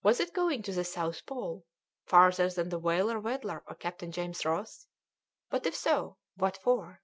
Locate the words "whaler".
2.78-3.18